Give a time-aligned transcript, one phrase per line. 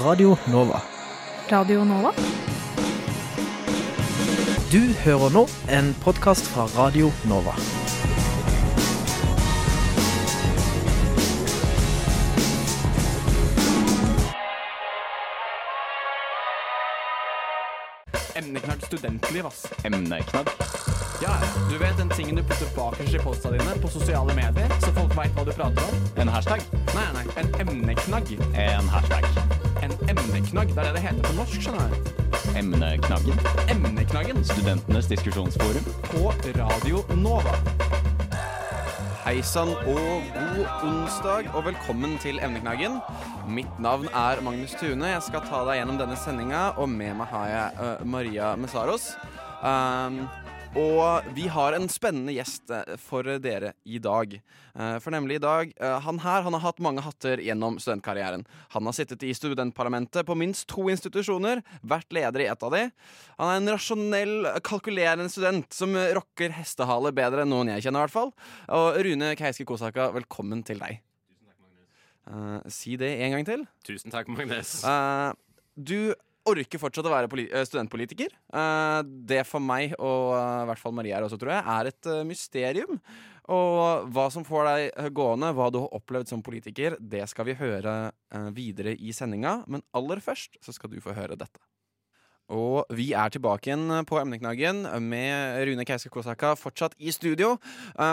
[0.00, 0.80] Radio Nova.
[1.48, 2.12] Radio Nova?
[4.70, 5.42] Du hører nå
[5.74, 7.56] en podkast fra Radio Nova.
[18.38, 19.66] Emneknagg studentliv, ass.
[19.82, 20.46] Emneknagg.
[21.22, 21.34] Ja,
[21.70, 25.18] du vet den tingen du putter bakerst i posta dine på sosiale medier, så folk
[25.18, 26.10] veit hva du prater om?
[26.22, 26.62] En hashtag.
[26.94, 28.36] Nei, nei, en emneknagg.
[28.54, 29.47] En hashtag.
[29.88, 32.16] En emneknagg, det er det det heter på norsk, skjønner jeg.
[32.60, 33.38] Emneknaggen.
[33.72, 35.86] Emneknaggen Studentenes diskusjonsforum.
[36.10, 37.54] på Radio Nova.
[39.24, 43.00] Hei sann og god onsdag, og velkommen til Emneknaggen.
[43.48, 45.08] Mitt navn er Magnus Tune.
[45.08, 49.14] Jeg skal ta deg gjennom denne sendinga, og med meg har jeg uh, Maria Messaros.
[49.64, 50.26] Um,
[50.76, 54.34] og vi har en spennende gjest øh, for dere i dag.
[54.74, 58.44] Uh, for nemlig i dag uh, Han her han har hatt mange hatter gjennom studentkarrieren.
[58.74, 62.84] Han har sittet i studentparlamentet på minst to institusjoner, vært leder i ett av de.
[63.40, 68.08] Han er en rasjonell, kalkulerende student som rocker hestehale bedre enn noen jeg kjenner, i
[68.08, 68.32] hvert fall.
[68.78, 71.00] Og Rune Keiske Kosaka, velkommen til deg.
[71.00, 71.84] Tusen takk,
[72.28, 73.62] Uh, si det en gang til.
[73.88, 74.82] Tusen takk, Magnus.
[74.84, 75.32] Uh,
[75.78, 76.12] du
[76.48, 78.34] orker fortsatt å være eh, studentpolitiker.
[78.52, 81.90] Uh, det for meg, og uh, i hvert fall Marie her også, tror jeg, er
[81.90, 83.00] et mysterium.
[83.48, 87.56] Og hva som får deg gående, hva du har opplevd som politiker, det skal vi
[87.56, 88.10] høre
[88.52, 89.62] videre i sendinga.
[89.72, 91.62] Men aller først så skal du få høre dette.
[92.52, 97.54] Og vi er tilbake igjen på emneknaggen med Rune Keiske Kosaka fortsatt i studio.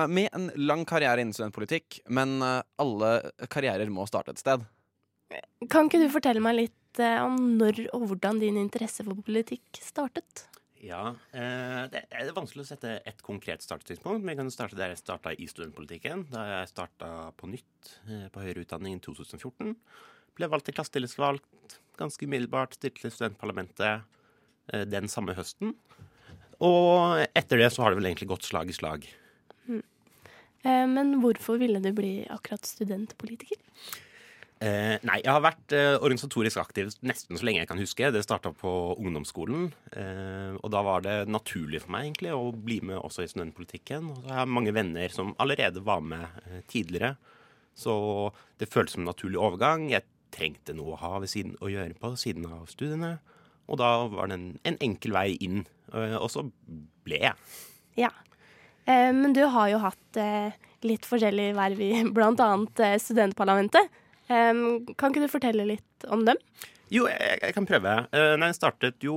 [0.08, 3.12] med en lang karriere innen studentpolitikk, men alle
[3.52, 4.64] karrierer må starte et sted.
[5.68, 9.82] Kan ikke du fortelle meg litt eh, om når og hvordan din interesse for politikk
[9.84, 10.46] startet?
[10.86, 14.94] Ja, eh, Det er vanskelig å sette et konkret starttidspunkt, men jeg kan starte der
[14.94, 16.28] jeg starta i studentpolitikken.
[16.30, 19.76] Da jeg starta på nytt eh, på høyere utdanning i 2014.
[20.36, 24.04] Ble valgt til klassetillitsvalgt ganske umiddelbart, stilte til studentparlamentet
[24.90, 25.76] den samme høsten.
[26.60, 29.06] Og etter det så har det vel egentlig gått slag i slag.
[30.66, 33.62] Eh, Men hvorfor ville du bli akkurat studentpolitiker?
[34.64, 38.08] Eh, nei, jeg har vært eh, organisatorisk aktiv nesten så lenge jeg kan huske.
[38.16, 39.66] Det starta på ungdomsskolen.
[39.92, 44.08] Eh, og da var det naturlig for meg egentlig å bli med også i studentpolitikken.
[44.14, 47.18] Og så har jeg mange venner som allerede var med eh, tidligere.
[47.76, 47.96] Så
[48.62, 49.90] det føltes som en naturlig overgang.
[49.92, 53.18] Jeg trengte noe å ha ved siden, å gjøre på siden av studiene.
[53.68, 55.66] Og da var det en, en enkel vei inn.
[55.92, 56.46] Eh, og så
[57.04, 57.36] ble jeg.
[58.00, 58.14] Ja.
[58.88, 60.24] Eh, Men du har jo hatt
[60.86, 62.50] litt forskjellige verv i bl.a.
[63.04, 63.92] studentparlamentet.
[64.28, 64.54] Eh,
[64.98, 66.40] Kan ikke du fortelle litt om dem?
[66.94, 67.94] Jo, jeg, jeg kan prøve.
[68.14, 69.16] Uh, nei, jeg startet jo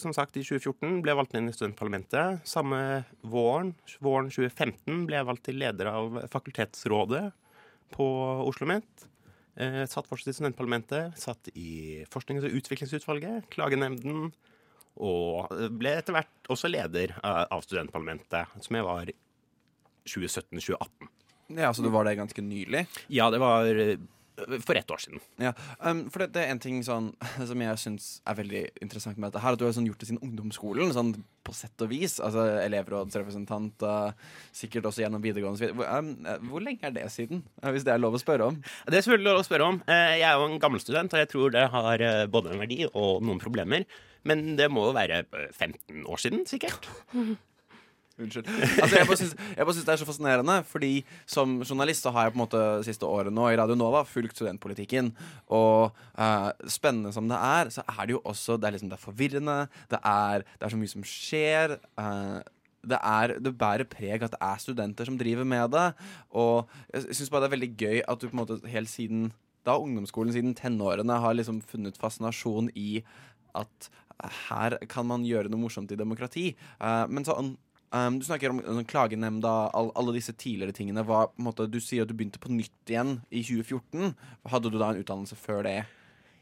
[0.00, 1.02] som sagt i 2014.
[1.04, 2.40] Ble valgt inn i studentparlamentet.
[2.48, 2.80] Samme
[3.20, 7.26] våren, våren 2015, ble jeg valgt til leder av fakultetsrådet
[7.92, 9.04] på Oslo OsloMet.
[9.60, 11.18] Uh, satt fortsatt i studentparlamentet.
[11.20, 14.30] Satt i forsknings- og utviklingsutvalget, klagenemnden.
[15.00, 19.12] Og ble etter hvert også leder av studentparlamentet, som jeg var
[20.08, 21.12] 2017-2018.
[21.60, 22.86] Ja, Så du var det ganske nylig?
[23.12, 23.68] Ja, det var
[24.64, 25.20] for ett år siden.
[25.42, 25.52] Ja,
[25.84, 27.12] um, for det, det er en ting sånn,
[27.50, 30.10] som jeg syns er veldig interessant med dette her, at du har sånn gjort det
[30.10, 31.14] siden ungdomsskolen, sånn
[31.46, 32.18] på sett og vis.
[32.20, 34.12] Altså elevrådsrepresentant, uh,
[34.56, 35.72] sikkert også gjennom videregående.
[35.76, 36.12] Hvor, um,
[36.50, 38.60] hvor lenge er det siden, uh, hvis det er lov å spørre om?
[38.86, 39.82] Det er selvfølgelig lov å spørre om.
[39.86, 42.62] Eh, Jeg er jo en gammel student, og jeg tror det har eh, både en
[42.62, 43.86] verdi og noen problemer.
[44.28, 46.88] Men det må jo være eh, 15 år siden, sikkert.
[48.20, 48.48] Unnskyld.
[48.82, 50.92] Altså, jeg bare syns det er så fascinerende, fordi
[51.28, 54.38] som journalist så har jeg på en måte siste året nå i Radio Nova fulgt
[54.38, 55.12] studentpolitikken.
[55.56, 58.98] Og uh, spennende som det er, så er det jo også Det er liksom det
[58.98, 59.58] er forvirrende.
[59.90, 61.76] Det er, det er så mye som skjer.
[61.98, 62.40] Uh,
[62.86, 65.86] det, er, det bærer preg at det er studenter som driver med det.
[66.30, 69.30] Og jeg syns bare det er veldig gøy at du på en måte helt siden
[69.68, 73.02] da ungdomsskolen, siden tenårene, har liksom funnet fascinasjon i
[73.56, 73.90] at
[74.48, 76.50] her kan man gjøre noe morsomt i demokrati.
[76.80, 77.54] Uh, men sånn
[77.90, 81.02] Um, du snakker om sånn, klagenemnda, all, alle disse tidligere tingene.
[81.06, 84.12] Hva, måte, du sier at du begynte på nytt igjen i 2014.
[84.52, 85.80] Hadde du da en utdannelse før det?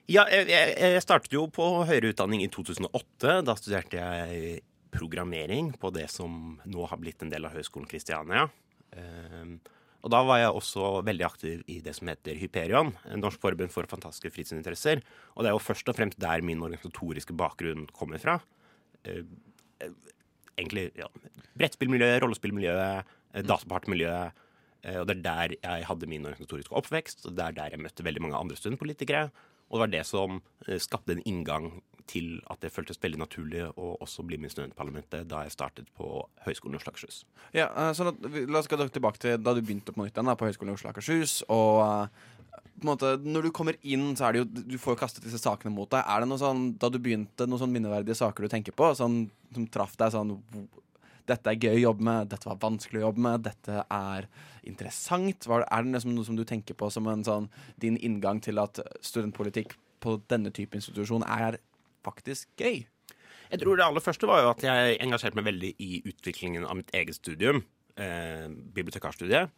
[0.09, 3.41] Ja, jeg, jeg startet jo på høyere utdanning i 2008.
[3.49, 4.61] Da studerte jeg
[4.93, 8.47] programmering på det som nå har blitt en del av Høgskolen Kristiania.
[8.93, 9.59] Um,
[10.05, 13.89] og da var jeg også veldig aktiv i det som heter Hyperion, Norsk forbund for
[13.91, 15.03] fantastiske fritidsinteresser.
[15.35, 18.39] Og det er jo først og fremst der min organisatoriske bakgrunn kommer fra.
[19.05, 19.25] Eh,
[20.59, 21.09] egentlig ja,
[21.59, 24.45] brettspillmiljøet, rollespillmiljøet, eh, datapartmiljøet.
[24.83, 27.81] Eh, Og det er der jeg hadde min organisatoriske oppvekst, og det er der jeg
[27.83, 29.31] møtte veldig mange andre studentpolitikere.
[29.69, 33.67] Og det var det som eh, skapte en inngang til at det føltes veldig naturlig
[33.69, 36.09] å også bli med i studentparlamentet da jeg startet på
[36.47, 37.21] Høgskolen i Oslo Akershus.
[37.57, 40.49] Ja, så sånn La oss gå tilbake til da du begynte på nytt igjen på
[40.49, 41.39] Høgskolen i Oslo Akershus.
[41.53, 42.27] Og eh,
[42.79, 45.25] på en måte, Når du kommer inn, så er det jo Du får jo kastet
[45.27, 46.05] disse sakene mot deg.
[46.07, 49.27] Er det noe sånn, Da du begynte, noen sånn minneverdige saker du tenker på, sånn,
[49.55, 50.37] som traff deg sånn
[51.29, 54.29] Dette er gøy å jobbe med, dette var vanskelig å jobbe med, dette er
[54.65, 55.45] interessant.
[55.45, 58.81] Er det liksom noe som du tenker på som en sånn din inngang til at
[59.05, 61.59] studentpolitikk på denne type institusjon er
[62.09, 62.87] faktisk gøy?
[63.49, 66.77] Jeg tror det aller første var jo at jeg engasjerte meg veldig i utviklingen av
[66.81, 67.63] mitt eget studium,
[67.97, 69.53] eh, bibliotekarstudiet.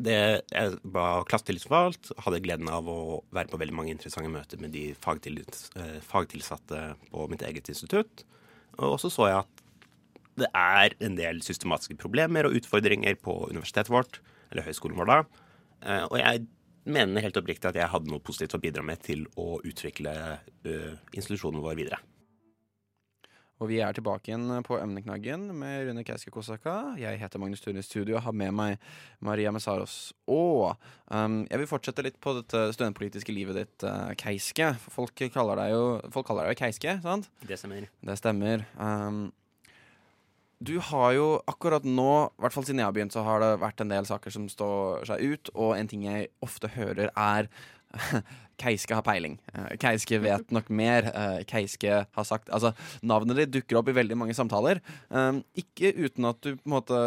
[0.00, 0.16] Det,
[0.48, 4.88] jeg var klassetillitsvalgt, hadde gleden av å være på veldig mange interessante møter med de
[4.96, 8.24] fagtillits, eh, fagtilsatte på mitt eget institutt.
[8.78, 9.64] Og så så jeg at
[10.40, 14.18] det er en del systematiske problemer og utfordringer på universitetet vårt,
[14.50, 15.18] eller høyskolen vår da.
[15.84, 16.46] Eh, og jeg
[16.84, 20.92] mener helt oppriktig at jeg hadde noe positivt å bidra med til å utvikle uh,
[21.14, 22.00] institusjonen vår videre.
[23.62, 26.96] Og vi er tilbake igjen på emneknaggen med Rune Keiske Kosaka.
[26.98, 28.82] Jeg heter Magnus Tune i studio og har med meg
[29.24, 30.10] Maria Messaros.
[30.26, 30.74] Og
[31.06, 34.72] um, jeg vil fortsette litt på dette studentpolitiske livet ditt, uh, Keiske.
[34.90, 37.30] Folk kaller deg jo folk kaller deg Keiske, sant?
[37.46, 37.86] Det stemmer.
[38.02, 38.66] Det stemmer.
[38.74, 39.28] Um,
[40.62, 43.52] du har jo akkurat nå, i hvert fall siden jeg har begynt, så har det
[43.62, 47.50] vært en del saker som står seg ut, og en ting jeg ofte hører, er
[48.60, 49.36] Keiske har peiling.
[49.54, 51.08] Eh, Keiske vet nok mer.
[51.10, 54.80] Eh, Keiske har sagt Altså, navnet ditt dukker opp i veldig mange samtaler.
[55.10, 57.00] Um, ikke uten at du på en måte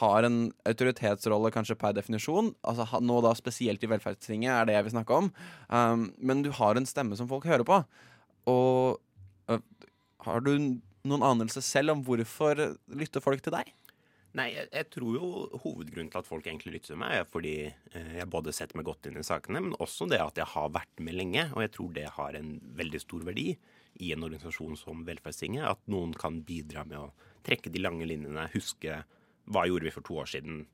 [0.00, 2.52] har en autoritetsrolle kanskje per definisjon.
[2.66, 5.30] Altså Nå da spesielt i velferdstinget er det jeg vil snakke om.
[6.18, 7.78] Men du har en stemme som folk hører på.
[8.50, 9.60] Og
[10.26, 10.50] har du
[11.08, 12.60] noen anelse selv om hvorfor
[12.98, 13.72] lytter folk til deg?
[14.36, 15.28] Nei, jeg, jeg tror jo
[15.62, 18.84] hovedgrunnen til at folk egentlig lytter til meg, er fordi eh, jeg både setter meg
[18.88, 21.46] godt inn i sakene, men også det at jeg har vært med lenge.
[21.54, 23.54] Og jeg tror det har en veldig stor verdi
[24.04, 25.64] i en organisasjon som Velferdstinget.
[25.70, 29.00] At noen kan bidra med å trekke de lange linjene, huske
[29.46, 30.64] hva gjorde vi for to år siden,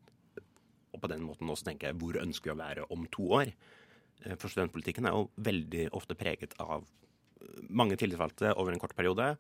[0.93, 3.53] og på den måten også tenke hvor ønsker vi å være om to år.
[4.25, 8.97] Eh, For studentpolitikken er jo veldig ofte preget av eh, mange tillitsvalgte over en kort
[8.99, 9.35] periode.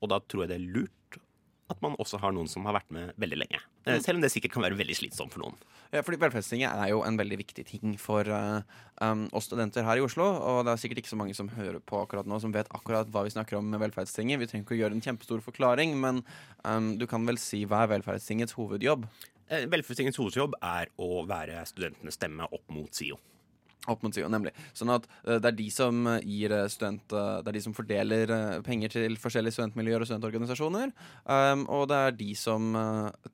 [0.00, 0.92] Og da tror jeg det er lurt
[1.72, 3.58] at man også har noen som har vært med veldig lenge.
[3.86, 5.56] Eh, Selv om det sikkert kan være veldig slitsomt for noen.
[5.90, 8.62] Ja, fordi Velferdstinget er jo en veldig viktig ting for uh,
[9.02, 10.26] um, oss studenter her i Oslo.
[10.26, 13.10] Og det er sikkert ikke så mange som hører på akkurat nå, som vet akkurat
[13.10, 14.38] hva vi snakker om med Velferdstinget.
[14.42, 16.22] Vi trenger ikke å gjøre en kjempestor forklaring, men
[16.62, 19.08] um, du kan vel si hva er Velferdstingets hovedjobb?
[19.46, 23.18] Eh, Velferdstingets hovedjobb er å være studentenes stemme opp mot SIO.
[23.92, 24.52] Opp mot SIO, nemlig.
[24.76, 27.04] Sånn at uh, det er de som uh, gir uh, student...
[27.14, 30.94] uh, det er de som fordeler uh, penger til forskjellige studentmiljøer og studentorganisasjoner.
[31.24, 32.72] Um, og det er de som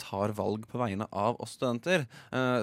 [0.01, 2.05] tar valg på vegne av oss studenter.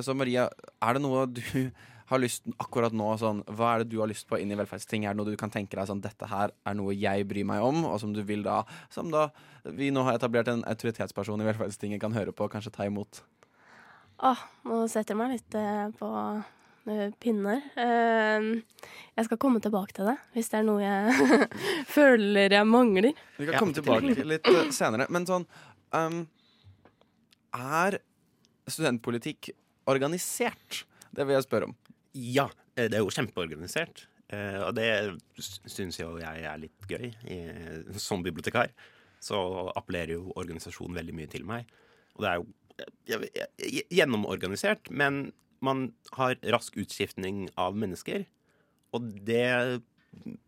[0.06, 0.47] Så Maria,
[0.83, 1.41] er det noe du
[2.09, 5.06] har lyst akkurat nå sånn, Hva er det du har lyst på inn i velferdsting?
[5.06, 7.65] Er det noe du kan tenke deg sånn Dette her er noe jeg bryr meg
[7.65, 8.63] om, og som du vil da
[8.94, 9.30] Som da
[9.77, 13.21] vi nå har etablert en autoritetsperson i velferdstinget kan høre på og kanskje ta imot?
[14.25, 16.47] Åh, nå setter jeg meg litt eh, på eh,
[17.21, 17.62] pinner.
[17.80, 18.47] Eh,
[19.19, 21.47] jeg skal komme tilbake til det, hvis det er noe jeg
[21.97, 23.12] føler jeg mangler.
[23.38, 25.07] Vi kan komme tilbake litt uh, senere.
[25.13, 25.45] Men sånn
[25.95, 26.21] um,
[27.57, 28.00] Er
[28.69, 29.51] studentpolitikk
[29.89, 30.83] organisert?
[31.09, 31.75] Det vil jeg spørre om.
[32.13, 34.06] Ja, eh, det er jo kjempeorganisert.
[34.30, 34.88] eh, Og det
[35.39, 37.09] syns jo jeg er litt gøy.
[37.25, 38.69] eh, Som bibliotekar
[39.19, 39.35] så
[39.75, 41.65] appellerer jo organisasjonen veldig mye til meg.
[42.15, 45.31] Og det er jo eh, gjennomorganisert, men
[45.65, 48.25] man har rask utskiftning av mennesker.
[48.95, 49.81] Og det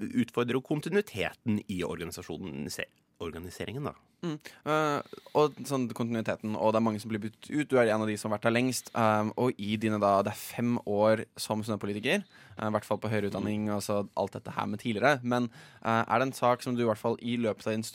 [0.01, 3.97] utfordrer jo kontinuiteten i organiseringen, da.
[4.21, 5.01] Uh,
[5.37, 7.69] og sånn kontinuiteten, og det er mange som blir byttet ut.
[7.69, 8.91] Du er en av de som har vært der lengst.
[8.93, 12.25] Um, og i dine da, det er fem år som studentpolitiker,
[12.57, 15.17] uh, i hvert fall på høyere utdanning, og så alt dette her med tidligere.
[15.21, 15.49] Men
[15.81, 17.87] uh, er det en sak som du i hvert fall i løpet av din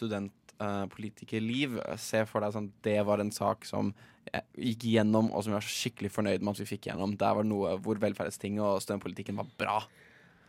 [0.57, 3.93] studentpolitikerliv Se for deg sånn det var en sak som
[4.33, 7.17] eh, gikk gjennom, og som vi var skikkelig fornøyd med at vi fikk gjennom?
[7.21, 9.81] Der var noe hvor velferdsting og studentpolitikken var bra.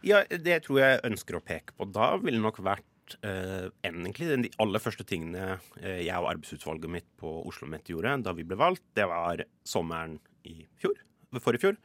[0.05, 4.51] Ja, det tror jeg ønsker å peke på da, ville nok vært uh, egentlig de
[4.61, 8.59] aller første tingene eh, jeg og arbeidsutvalget mitt på Oslo Met gjorde da vi ble
[8.59, 8.83] valgt.
[8.97, 10.97] Det var sommeren i fjor,
[11.41, 11.79] forrige fjor,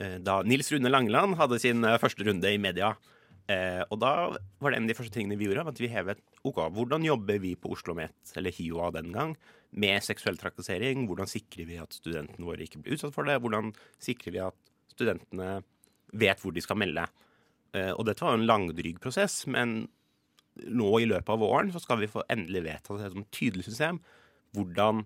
[0.00, 2.94] uh, da Nils Rune Langeland hadde sin eh, første runde i media.
[3.44, 4.12] Uh, og da
[4.62, 7.38] var det en av de første tingene vi gjorde, at vi hevet OK, hvordan jobber
[7.40, 9.30] vi på Oslo Met, eller HiOA den gang,
[9.72, 11.06] med seksuell trakassering?
[11.08, 13.38] Hvordan sikrer vi at studentene våre ikke blir utsatt for det?
[13.40, 13.72] Hvordan
[14.02, 14.58] sikrer vi at
[14.92, 15.62] studentene
[16.12, 17.06] vet hvor de skal melde?
[17.72, 19.86] Eh, og dette var jo en langdryg prosess, men
[20.54, 23.98] nå i løpet av våren så skal vi få endelig vedtatt et tydelig system
[24.54, 25.00] hvordan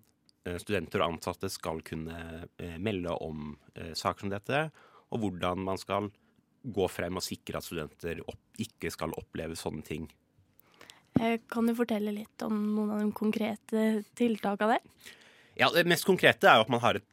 [0.45, 2.19] eh, studenter og ansatte skal kunne
[2.59, 3.55] eh, melde om
[3.95, 4.69] saker som dette,
[5.15, 6.11] og hvordan man skal
[6.67, 8.27] gå frem og sikre at studenter
[8.59, 10.11] ikke skal oppleve sånne ting.
[11.19, 13.85] Eh, kan du fortelle litt om noen av de konkrete
[14.19, 15.13] tiltakene der?
[15.59, 17.07] Ja, Det mest konkrete er jo at man har et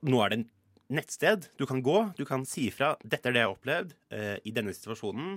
[0.00, 0.50] Nå er det en
[0.88, 2.14] nettsted du kan gå.
[2.16, 5.34] Du kan si ifra 'Dette er det jeg har opplevd eh, i denne situasjonen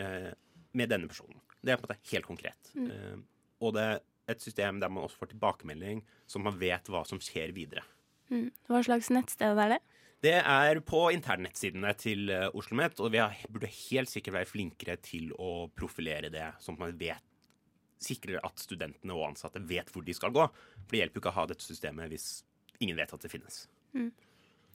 [0.00, 0.32] eh,
[0.72, 1.36] med denne personen'.
[1.60, 2.70] Det er på en måte helt konkret.
[2.72, 3.18] Eh,
[3.60, 7.20] og det er et system der man også får tilbakemelding, så man vet hva som
[7.20, 7.84] skjer videre.
[8.30, 8.48] Mm.
[8.68, 9.80] Hva slags nettsted er det?
[10.24, 14.96] Det er på internettsidene til Oslo OsloMet, og vi har, burde helt sikkert være flinkere
[14.98, 17.24] til å profilere det, sånn at man vet
[18.02, 20.46] sikrer at studentene og ansatte vet hvor de skal gå.
[20.86, 22.28] For det hjelper jo ikke å ha dette systemet hvis
[22.78, 23.60] ingen vet at det finnes.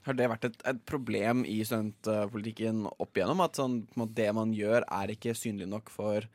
[0.04, 3.44] Har det vært et, et problem i studentpolitikken opp igjennom?
[3.46, 6.28] At sånn, på en måte, det man gjør, er ikke synlig nok for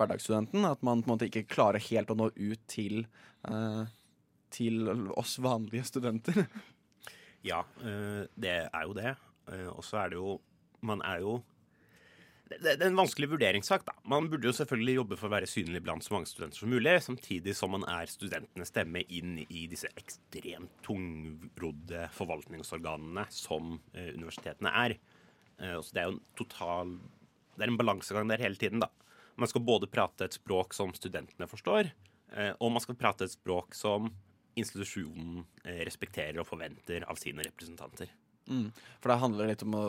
[0.00, 0.66] hverdagsstudenten?
[0.66, 3.04] At man på en måte ikke klarer helt å nå ut til,
[3.46, 3.84] uh,
[4.54, 6.44] til oss vanlige studenter?
[7.46, 9.16] Ja, øh, det er jo det.
[9.50, 10.40] Øh, Og så er det jo
[10.82, 11.42] Man er jo
[12.60, 13.84] det, er en vanskelig vurderingssak.
[13.86, 13.92] da.
[14.04, 16.94] Man burde jo selvfølgelig jobbe for å være synlig blant så mange studenter som mulig,
[17.00, 24.72] samtidig som man er studentenes stemme inn i disse ekstremt tungrodde forvaltningsorganene som eh, universitetene
[24.84, 24.96] er.
[25.58, 26.98] Eh, så det er jo en total
[27.56, 28.88] Det er en balansegang der hele tiden, da.
[29.36, 31.90] Man skal både prate et språk som studentene forstår,
[32.32, 34.10] eh, og man skal prate et språk som
[34.58, 38.10] institusjonen eh, respekterer og forventer av sine representanter.
[38.50, 38.70] Mm.
[39.00, 39.84] For det handler litt om å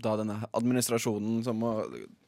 [0.00, 1.74] da denne administrasjonen som må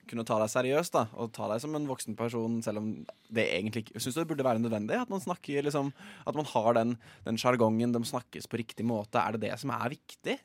[0.08, 2.88] kunne ta deg seriøst, da, og ta deg som en voksen person, selv om
[3.34, 4.96] det egentlig ikke Syns du det burde være nødvendig?
[4.96, 5.90] At man snakker liksom
[6.28, 6.96] At man har den
[7.26, 9.20] den sjargongen, de snakkes på riktig måte.
[9.20, 10.38] Er det det som er viktig?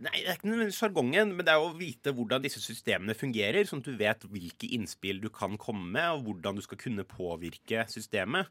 [0.00, 3.66] Nei, det er ikke nødvendigvis sjargongen, men det er å vite hvordan disse systemene fungerer,
[3.68, 7.04] sånn at du vet hvilke innspill du kan komme med, og hvordan du skal kunne
[7.04, 8.48] påvirke systemet.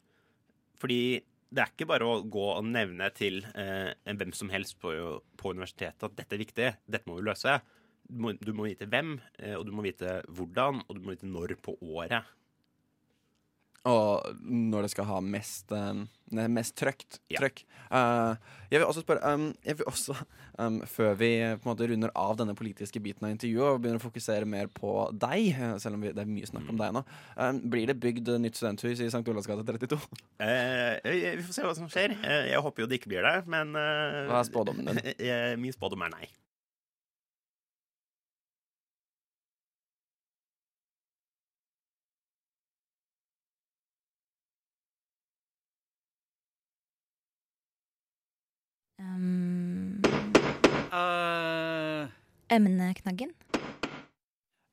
[0.77, 4.93] Fordi det er ikke bare å gå og nevne til eh, hvem som helst på,
[5.39, 7.55] på universitetet at dette er viktig, dette må vi løse.
[8.09, 11.15] Du må, du må vite hvem, eh, og du må vite hvordan, og du må
[11.15, 12.29] vite når på året.
[13.87, 16.01] Og når det skal ha mest, uh,
[16.51, 17.39] mest trøkt, Ja.
[17.39, 17.61] trøkk.
[17.89, 18.35] Uh,
[18.69, 20.13] jeg vil også spørre um, jeg vil også,
[20.59, 24.01] um, Før vi på en måte runder av denne politiske biten av intervjuet og begynner
[24.01, 26.93] å fokusere mer på deg, eh, selv om vi, det er mye snakk om deg
[26.93, 27.03] nå,
[27.39, 29.23] um, blir det bygd nytt studenthus i St.
[29.31, 29.97] Olavs gate 32?
[30.43, 32.13] Uh, vi får se hva som skjer.
[32.19, 35.01] Eh, jeg håper jo det ikke blir det, men eh, Hva er spådommen din?
[35.31, 36.29] eh, Min spådom er nei.
[52.59, 53.31] Emneknaggen.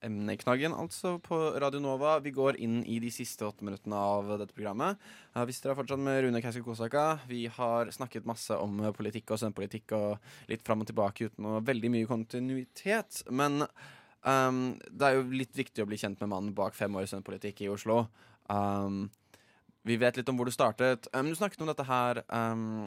[0.06, 2.18] Emneknaggen, altså, på Radio Nova.
[2.22, 5.00] Vi går inn i de siste åtte minuttene av dette programmet.
[5.34, 9.32] Uh, hvis dere er fortsatt med Rune Keiser Kosaka, vi har snakket masse om politikk
[9.32, 13.22] og studentpolitikk og litt fram og tilbake uten noe veldig mye kontinuitet.
[13.32, 17.06] Men um, det er jo litt viktig å bli kjent med mannen bak fem år
[17.06, 18.04] i studentpolitikk i Oslo.
[18.52, 19.06] Um,
[19.86, 21.08] vi vet litt om hvor du startet.
[21.14, 22.86] Um, du snakket om dette her um,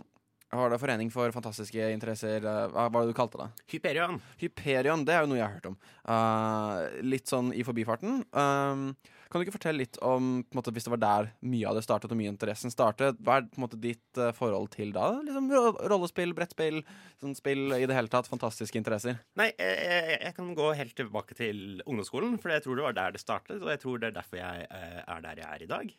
[0.49, 3.49] Har det Forening for fantastiske interesser uh, Hva var det du kalte det?
[3.69, 4.17] Hyperion.
[4.41, 5.75] Hyperion, det er jo noe jeg har hørt om.
[6.09, 8.23] Uh, litt sånn i forbifarten.
[8.33, 8.87] Um,
[9.29, 11.83] kan du ikke fortelle litt om på måte, hvis det var der mye av det
[11.85, 13.19] startet, og mye interessen startet?
[13.21, 15.11] Hva er måte ditt uh, forhold til da?
[15.27, 16.81] Liksom ro- Rollespill, brettspill,
[17.21, 18.31] sånn spill i det hele tatt.
[18.31, 19.19] Fantastiske interesser.
[19.37, 23.13] Nei, jeg, jeg kan gå helt tilbake til ungdomsskolen, for jeg tror det var der
[23.19, 25.71] det startet, og jeg tror det er derfor jeg uh, er der jeg er i
[25.75, 25.93] dag.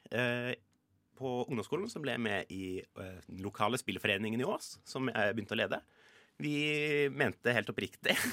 [1.20, 5.08] Eh, på ungdomsskolen så ble jeg med i eh, den lokale spillforeningen i Ås, som
[5.12, 5.80] jeg begynte å lede.
[6.40, 8.16] Vi mente helt oppriktig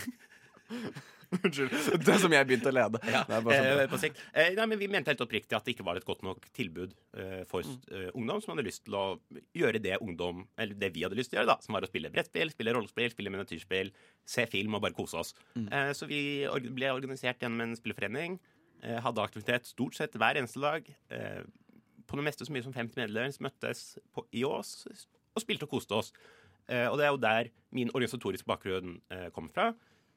[1.27, 1.73] Unnskyld.
[2.07, 2.99] Det som jeg begynte å lede.
[3.11, 4.13] Ja, sånn- eh.
[4.31, 6.93] Eh, nei, men Vi mente helt oppriktig at det ikke var et godt nok tilbud
[7.19, 9.19] eh, for eh, ungdom som hadde lyst til å
[9.53, 11.89] gjøre det ungdom, eller det vi hadde lyst til å gjøre, da, som var å
[11.91, 13.91] spille brettspill, spille rollespill, spille miniatyrspill,
[14.23, 15.33] se film og bare kose oss.
[15.67, 18.39] Eh, så vi ble organisert gjennom en spilleforening.
[18.83, 20.87] Eh, hadde aktivitet stort sett hver eneste dag.
[21.11, 21.43] Eh,
[22.07, 25.67] på det meste så mye som 50 medlemmer som møttes på, i Ås og spilte
[25.67, 26.13] og koste oss.
[26.67, 29.67] Eh, og det er jo der min organisatoriske bakgrunn eh, kommer fra.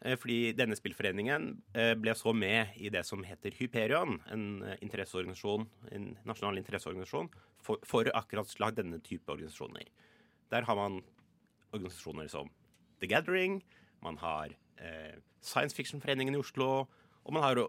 [0.02, 4.76] Eh, Fordi denne spillforeningen eh, ble så med i det som heter Hyperion, en eh,
[4.87, 7.28] interesseorganisasjon, en nasjonal interesseorganisasjon
[7.62, 9.90] for, for akkurat slag denne type organisasjoner.
[10.50, 11.02] Der har man
[11.75, 12.49] organisasjoner som
[13.00, 13.61] The Gathering,
[14.02, 16.87] man har eh, Science Fiction-foreningen i Oslo,
[17.25, 17.61] og man har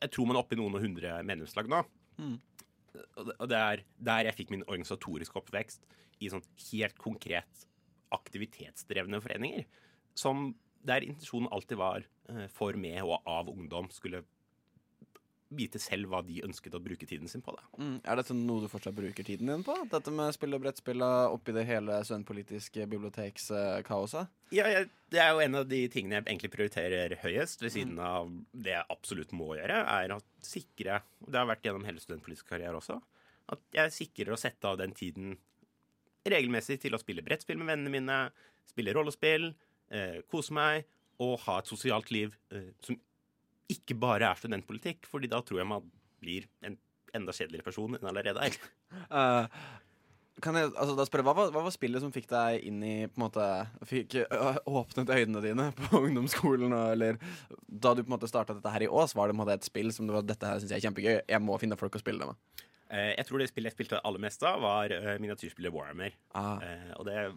[0.00, 1.82] Jeg tror man er oppe i noen og hundre medlemslag nå.
[2.16, 2.49] Det-
[3.16, 5.84] Og det er der jeg fikk min organisatoriske oppvekst,
[6.20, 7.66] i sånn helt konkret
[8.12, 9.64] aktivitetsdrevne foreninger.
[10.18, 10.50] Som
[10.86, 14.24] der intensjonen alltid var eh, for med og av ungdom skulle
[15.50, 17.52] vite selv hva de ønsket å bruke tiden sin på.
[17.80, 17.96] Mm.
[18.06, 19.74] Er dette noe du fortsatt bruker tiden din på?
[19.90, 24.30] Dette med spill og brettspill oppi det hele studentpolitiske bibliotekskaoset?
[24.54, 27.98] Ja, jeg, det er jo en av de tingene jeg egentlig prioriterer høyest, ved siden
[28.02, 32.48] av det jeg absolutt må gjøre, er å sikre Det har vært gjennom hele studentpolitisk
[32.52, 33.00] karriere også.
[33.50, 35.34] At jeg sikrer å sette av den tiden
[36.30, 38.22] regelmessig til å spille brettspill med vennene mine,
[38.70, 39.50] spille rollespill,
[39.90, 40.86] eh, kose meg
[41.20, 42.98] og ha et sosialt liv eh, som
[43.74, 45.86] ikke bare er studentpolitikk, fordi da tror jeg man
[46.20, 46.78] blir en
[47.16, 48.58] enda kjedeligere person enn allerede er.
[49.10, 49.46] Uh,
[50.44, 52.94] kan jeg altså, da spørre, hva var, hva var spillet som fikk deg inn i
[53.10, 53.46] på en måte,
[53.88, 54.16] Fikk
[54.68, 56.74] åpnet øynene dine på ungdomsskolen?
[56.92, 57.20] Eller
[57.66, 59.58] da du på en måte starta dette her i Ås, var det på en måte
[59.58, 61.98] et spill som du var, dette her synes jeg er kjempegøy, jeg må finne folk
[61.98, 62.64] å spille det med?
[62.90, 66.16] Uh, jeg tror det spillet jeg spilte aller mest av, var uh, miniatyrspillet Warhammer.
[66.38, 66.56] Ah.
[66.62, 67.28] Uh, og det,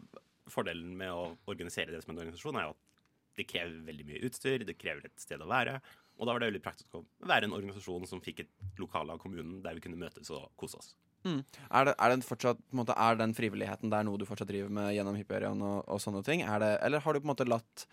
[0.52, 2.90] fordelen med å organisere det som en organisasjon er jo at
[3.38, 5.80] det krever veldig mye utstyr, det krever et sted å være.
[6.20, 9.22] Og da var det veldig praktisk å være en organisasjon som fikk et lokale av
[9.22, 10.94] kommunen der vi kunne møtes og kose oss.
[11.24, 15.16] Er, det, er, fortsatt, måte, er den frivilligheten der noe du fortsatt driver med gjennom
[15.16, 16.44] Hyperion og, og sånne ting?
[16.44, 17.86] Det, eller har du på en måte latt,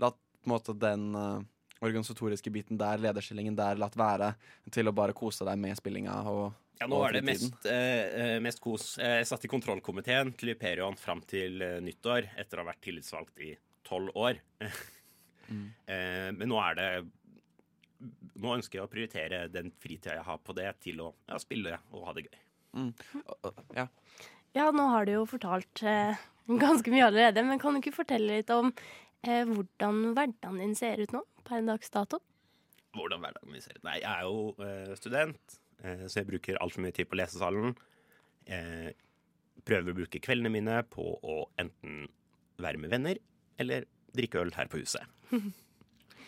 [0.00, 0.18] latt
[0.48, 1.42] måte, den uh,
[1.84, 4.32] organisatoriske biten der, lederstillingen der, latt være
[4.72, 6.16] til å bare kose deg med spillinga?
[6.32, 6.48] Og,
[6.80, 8.92] Ja, nå er det mest, eh, eh, mest kos.
[9.02, 13.42] Eh, Jeg satt i kontrollkomiteen til Hyperion fram til nyttår, etter å ha vært tillitsvalgt
[13.44, 13.52] i
[13.84, 14.38] tolv år.
[15.92, 16.90] eh, men nå er det
[18.38, 21.78] Nå ønsker jeg å prioritere den fritida jeg har på det, til å ja, spille
[21.90, 22.40] og ha det gøy.
[23.74, 23.88] Ja.
[24.56, 28.40] Ja, nå har du jo fortalt eh, ganske mye allerede, men kan du ikke fortelle
[28.40, 32.22] litt om eh, hvordan hverdagen din ser ut nå, per en dags dato?
[32.96, 33.84] Hvordan hverdagen min ser ut?
[33.86, 37.76] Nei, jeg er jo eh, student, eh, så jeg bruker altfor mye tid på lesesalen.
[38.48, 38.90] Eh,
[39.68, 42.06] prøver å bruke kveldene mine på å enten
[42.62, 43.20] være med venner
[43.60, 43.86] eller
[44.16, 45.04] drikke øl her på huset.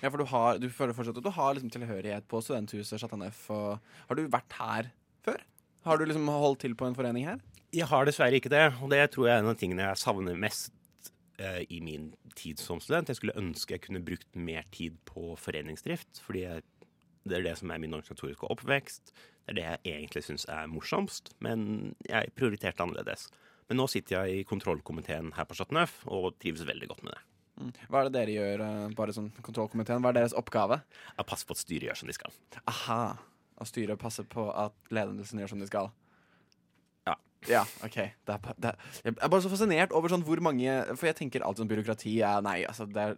[0.00, 3.20] Ja, for du, har, du føler fortsatt at du har liksom tilhørighet på studenthuset Chateau
[3.20, 3.42] Neuf.
[3.50, 4.90] Har du vært her
[5.26, 5.42] før?
[5.84, 7.40] Har du liksom holdt til på en forening her?
[7.76, 10.38] Jeg har dessverre ikke det, og det tror jeg er en av tingene jeg savner
[10.40, 10.72] mest
[11.38, 13.12] eh, i min tid som student.
[13.12, 16.64] Jeg skulle ønske jeg kunne brukt mer tid på foreningsdrift, fordi jeg,
[17.28, 19.14] det er det som er min organisatoriske oppvekst.
[19.14, 23.28] Det er det jeg egentlig syns er morsomst, men jeg prioriterte annerledes.
[23.70, 27.14] Men nå sitter jeg i kontrollkomiteen her på Chateau Neuf og trives veldig godt med
[27.14, 27.29] det.
[27.60, 27.72] Mm.
[27.92, 30.00] Hva er det dere gjør, eh, bare sånn kontrollkomiteen?
[30.02, 30.80] Hva er deres oppgave?
[31.16, 32.36] Jeg passer på at styret gjør som de skal.
[32.72, 33.00] Aha.
[33.60, 35.90] Og styret passer på at ledelsen gjør som de skal.
[37.08, 37.16] Ja.
[37.48, 37.98] Ja, ok.
[38.26, 41.16] Det er, det er, jeg er bare så fascinert over sånn hvor mange For jeg
[41.16, 43.14] tenker alltid sånn byråkrati er Nei, altså det er,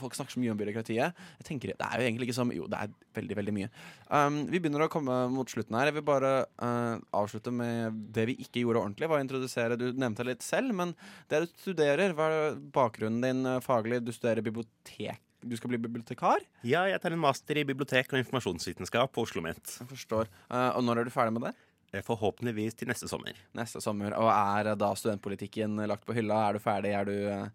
[0.00, 1.24] Folk snakker så mye om byråkratiet.
[1.38, 3.68] Jeg tenker, Det er jo egentlig ikke som Jo, det er veldig, veldig mye.
[4.10, 5.90] Um, vi begynner å komme mot slutten her.
[5.90, 9.10] Jeg vil bare uh, avslutte med det vi ikke gjorde ordentlig.
[9.10, 10.96] Var å introdusere Du nevnte det litt selv, men
[11.30, 14.02] det du studerer, hva er bakgrunnen din uh, faglig?
[14.04, 16.42] Du studerer bibliotek Du skal bli bibliotekar?
[16.64, 19.78] Ja, jeg tar en master i bibliotek og informasjonsvitenskap på Oslo OsloMet.
[19.82, 20.32] Jeg forstår.
[20.48, 21.54] Uh, og når er du ferdig med det?
[21.94, 23.38] Eh, Forhåpentligvis til neste sommer.
[23.54, 24.14] neste sommer.
[24.18, 26.48] Og er da studentpolitikken lagt på hylla?
[26.48, 26.92] Er du ferdig?
[26.92, 27.48] Er du, eh,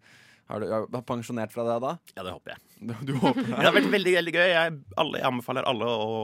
[0.50, 1.96] har du har pensjonert fra det da?
[2.16, 2.66] Ja, det håper jeg.
[2.80, 4.46] Du, du håper Det det har vært veldig veldig gøy.
[4.50, 6.14] Jeg, alle, jeg anbefaler alle å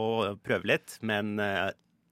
[0.43, 0.95] prøve litt.
[1.05, 1.67] Men eh,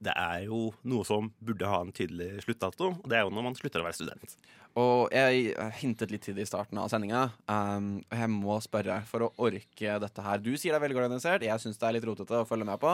[0.06, 2.92] det er jo noe som burde ha en tydelig sluttdato.
[2.94, 4.36] Og det er jo når man slutter å være student.
[4.76, 7.22] Og jeg hintet litt til det i starten av sendinga.
[7.48, 11.46] Um, jeg må spørre, for å orke dette her Du sier det er veldig organisert.
[11.46, 12.92] Jeg syns det er litt rotete å følge med på.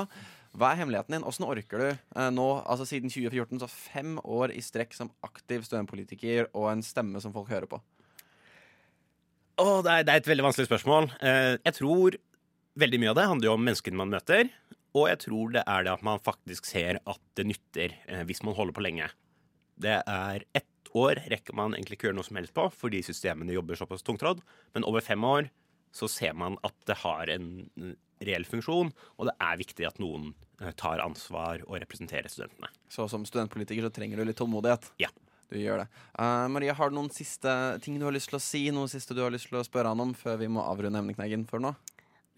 [0.55, 1.27] Hva er hemmeligheten din?
[1.27, 5.67] Åssen orker du uh, nå, altså siden 2014, så fem år i strekk som aktiv
[5.67, 7.83] studentpolitiker og en stemme som folk hører på?
[9.61, 11.11] Åh, det, er, det er et veldig vanskelig spørsmål.
[11.21, 12.17] Eh, jeg tror
[12.81, 14.53] veldig mye av det handler jo om menneskene man møter.
[14.97, 18.43] Og jeg tror det er det at man faktisk ser at det nytter eh, hvis
[18.45, 19.09] man holder på lenge.
[19.81, 23.55] Det er ett år rekker man egentlig ikke gjøre noe som helst på fordi systemene
[23.55, 24.43] jobber såpass tungtrådd.
[24.77, 25.49] Men over fem år
[25.93, 29.99] så ser man at det har en mm, reell funksjon, og det er viktig at
[30.01, 32.71] noen eh, tar ansvar og representerer studentene.
[32.93, 34.93] Så som studentpolitiker så trenger du litt tålmodighet.
[35.03, 35.13] Ja.
[35.53, 35.89] Du gjør det.
[36.17, 37.53] Uh, Maria, har du noen siste
[37.85, 38.63] ting du har lyst til å si?
[38.75, 41.45] Noe siste du har lyst til å spørre han om før vi må avrunde emnekneggen
[41.51, 41.75] for nå?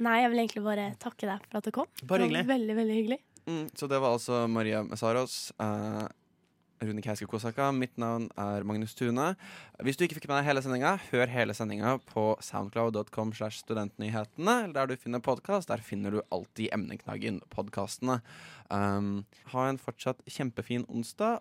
[0.03, 1.89] Nei, jeg vil egentlig bare takke deg for at du kom.
[2.03, 2.45] Bare Det var hyggelig.
[2.51, 3.21] Veldig, veldig hyggelig.
[3.45, 5.39] Mm, så det var altså Maria Messaros.
[5.61, 6.09] Uh,
[6.85, 7.71] Rune Keiske Kosaka.
[7.73, 9.35] Mitt navn er Magnus Tune.
[9.85, 14.59] Hvis du ikke fikk med deg hele sendinga, hør hele sendinga på soundcloud.com slash studentnyhetene.
[14.65, 15.71] Eller der du finner podkast.
[15.71, 18.21] Der finner du alltid Emneknaggen-podkastene.
[18.71, 19.25] Um,
[19.55, 21.41] ha en fortsatt kjempefin onsdag.